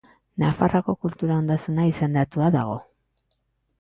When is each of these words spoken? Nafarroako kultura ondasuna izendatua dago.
Nafarroako 0.43 0.95
kultura 1.03 1.37
ondasuna 1.43 1.87
izendatua 1.91 2.49
dago. 2.57 2.79